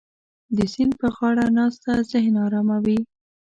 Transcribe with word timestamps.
د 0.55 0.57
سیند 0.73 0.91
په 0.99 1.07
غاړه 1.15 1.45
ناسته 1.57 1.91
ذهن 2.11 2.35
اراموي. 2.45 2.99